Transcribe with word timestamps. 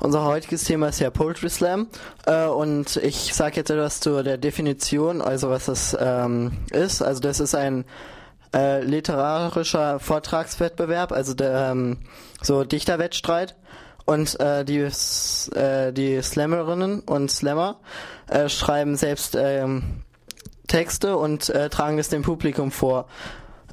unser 0.00 0.24
heutiges 0.24 0.64
Thema 0.64 0.88
ist 0.88 1.00
ja 1.00 1.10
Poetry 1.10 1.50
Slam 1.50 1.88
äh, 2.26 2.46
und 2.46 2.96
ich 2.96 3.34
sage 3.34 3.56
jetzt 3.56 3.70
etwas 3.70 4.00
zu 4.00 4.22
der 4.22 4.38
Definition, 4.38 5.20
also 5.20 5.50
was 5.50 5.66
das 5.66 5.96
ähm, 5.98 6.52
ist. 6.70 7.02
Also 7.02 7.20
das 7.20 7.40
ist 7.40 7.54
ein 7.54 7.84
äh, 8.54 8.82
literarischer 8.82 10.00
Vortragswettbewerb, 10.00 11.12
also 11.12 11.34
der 11.34 11.70
ähm, 11.70 11.98
so 12.42 12.64
Dichterwettstreit. 12.64 13.56
Und 14.06 14.40
äh, 14.40 14.64
die, 14.64 14.78
äh, 14.78 15.92
die 15.92 16.20
Slammerinnen 16.20 17.00
und 17.00 17.30
Slammer 17.30 17.78
äh, 18.26 18.48
schreiben 18.48 18.96
selbst 18.96 19.36
ähm, 19.36 20.02
Texte 20.66 21.16
und 21.16 21.48
äh, 21.50 21.68
tragen 21.68 21.98
es 21.98 22.08
dem 22.08 22.22
Publikum 22.22 22.72
vor. 22.72 23.06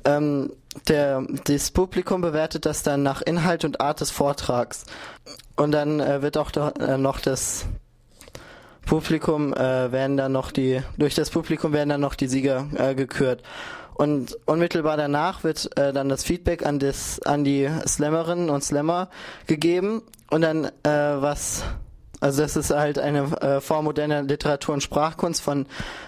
Ähm, 0.06 0.52
der, 0.88 1.26
das 1.46 1.72
Publikum 1.72 2.22
bewertet 2.22 2.66
das 2.66 2.84
dann 2.84 3.04
nach 3.04 3.22
Inhalt 3.22 3.66
und 3.66 3.82
Art 3.82 4.02
des 4.02 4.12
Vortrags. 4.12 4.86
Und 5.56 5.72
dann 5.72 6.00
äh, 6.00 6.22
wird 6.22 6.38
auch 6.38 6.52
da, 6.52 6.70
äh, 6.80 6.98
noch 6.98 7.20
das 7.20 7.66
Publikum 8.86 9.54
äh, 9.54 9.92
werden 9.92 10.18
dann 10.18 10.32
noch 10.32 10.52
die 10.52 10.82
durch 10.98 11.14
das 11.14 11.30
Publikum 11.30 11.74
werden 11.74 11.90
dann 11.90 12.02
noch 12.02 12.16
die 12.16 12.28
Sieger 12.28 12.68
äh, 12.76 12.96
gekürt. 12.96 13.44
Und 13.94 14.38
unmittelbar 14.46 14.96
danach 14.96 15.44
wird 15.44 15.78
äh, 15.78 15.92
dann 15.92 16.08
das 16.08 16.24
Feedback 16.24 16.66
an 16.66 16.80
das 16.80 17.22
an 17.24 17.44
die 17.44 17.70
Slammerinnen 17.86 18.50
und 18.50 18.64
Slammer 18.64 19.10
gegeben 19.46 20.04
und 20.30 20.42
dann 20.42 20.66
äh, 20.66 20.72
was 20.84 21.64
also 22.20 22.42
das 22.42 22.56
ist 22.56 22.72
halt 22.72 22.98
eine 22.98 23.24
äh, 23.42 23.62
Form 23.62 23.86
moderner 23.86 24.24
Literatur 24.24 24.74
und 24.74 24.82
Sprachkunst 24.82 25.42
von 25.42 25.68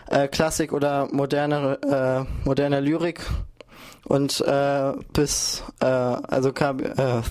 äh, 0.09 0.27
Klassik 0.27 0.71
oder 0.73 1.07
moderner 1.11 1.77
äh, 1.83 2.45
moderner 2.45 2.81
Lyrik 2.81 3.21
und 4.05 4.41
äh, 4.41 4.93
bis 5.13 5.63
äh, 5.81 5.85
also 5.85 6.51
Kab 6.53 6.81
äh, 6.81 7.21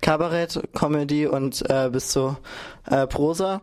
Kabarett, 0.00 0.60
Comedy 0.74 1.26
und 1.26 1.68
äh, 1.70 1.88
bis 1.90 2.08
zu 2.08 2.36
äh, 2.90 3.06
Prosa 3.06 3.62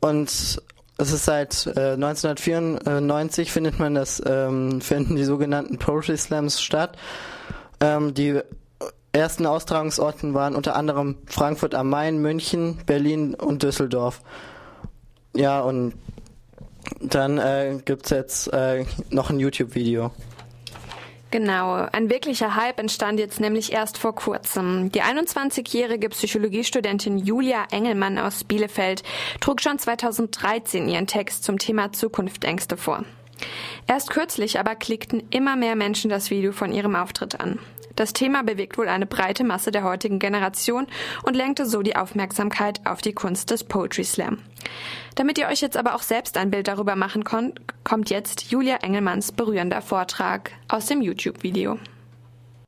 und 0.00 0.60
es 0.98 1.12
ist 1.12 1.24
seit 1.24 1.66
äh, 1.76 1.92
1994 1.92 3.52
findet 3.52 3.78
man 3.78 3.94
das, 3.94 4.22
ähm, 4.24 4.80
finden 4.80 5.16
die 5.16 5.24
sogenannten 5.24 5.78
Poetry 5.78 6.16
Slams 6.16 6.62
statt. 6.62 6.96
Ähm, 7.80 8.14
die 8.14 8.40
ersten 9.12 9.46
Austragungsorten 9.46 10.32
waren 10.32 10.54
unter 10.54 10.74
anderem 10.74 11.16
Frankfurt 11.26 11.74
am 11.74 11.90
Main, 11.90 12.18
München, 12.18 12.78
Berlin 12.86 13.34
und 13.34 13.62
Düsseldorf. 13.62 14.22
Ja, 15.34 15.60
und 15.60 15.94
dann 17.00 17.38
äh, 17.38 17.78
es 17.86 18.10
jetzt 18.10 18.52
äh, 18.52 18.84
noch 19.10 19.28
ein 19.28 19.38
YouTube-Video. 19.38 20.12
Genau, 21.32 21.86
ein 21.90 22.08
wirklicher 22.08 22.54
Hype 22.54 22.78
entstand 22.78 23.18
jetzt 23.18 23.40
nämlich 23.40 23.72
erst 23.72 23.98
vor 23.98 24.14
kurzem. 24.14 24.92
Die 24.92 25.02
21-jährige 25.02 26.08
Psychologiestudentin 26.10 27.18
Julia 27.18 27.66
Engelmann 27.72 28.18
aus 28.18 28.44
Bielefeld 28.44 29.02
trug 29.40 29.60
schon 29.60 29.78
2013 29.78 30.88
ihren 30.88 31.08
Text 31.08 31.42
zum 31.42 31.58
Thema 31.58 31.92
Zukunftsängste 31.92 32.76
vor. 32.76 33.04
Erst 33.88 34.10
kürzlich 34.10 34.58
aber 34.58 34.76
klickten 34.76 35.24
immer 35.30 35.56
mehr 35.56 35.76
Menschen 35.76 36.10
das 36.10 36.30
Video 36.30 36.52
von 36.52 36.72
ihrem 36.72 36.94
Auftritt 36.94 37.40
an. 37.40 37.58
Das 37.96 38.12
Thema 38.12 38.42
bewegt 38.42 38.78
wohl 38.78 38.88
eine 38.88 39.06
breite 39.06 39.42
Masse 39.42 39.72
der 39.72 39.82
heutigen 39.82 40.18
Generation 40.18 40.86
und 41.24 41.34
lenkte 41.34 41.66
so 41.66 41.82
die 41.82 41.96
Aufmerksamkeit 41.96 42.80
auf 42.84 43.00
die 43.00 43.14
Kunst 43.14 43.50
des 43.50 43.64
Poetry 43.64 44.04
Slam. 44.04 44.38
Damit 45.14 45.38
ihr 45.38 45.48
euch 45.48 45.62
jetzt 45.62 45.78
aber 45.78 45.94
auch 45.94 46.02
selbst 46.02 46.36
ein 46.36 46.50
Bild 46.50 46.68
darüber 46.68 46.94
machen 46.94 47.24
könnt, 47.24 47.60
kommt 47.84 48.10
jetzt 48.10 48.50
Julia 48.50 48.76
Engelmanns 48.76 49.32
berührender 49.32 49.80
Vortrag 49.80 50.50
aus 50.68 50.86
dem 50.86 51.00
YouTube-Video. 51.00 51.78